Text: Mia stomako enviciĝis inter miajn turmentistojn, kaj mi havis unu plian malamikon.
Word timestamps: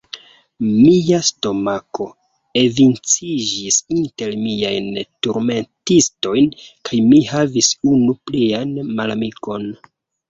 Mia 0.67 1.17
stomako 1.27 2.07
enviciĝis 2.61 3.77
inter 3.97 4.33
miajn 4.47 4.89
turmentistojn, 5.27 6.51
kaj 6.91 7.03
mi 7.13 7.21
havis 7.35 7.73
unu 7.95 8.21
plian 8.31 8.77
malamikon. 9.01 9.73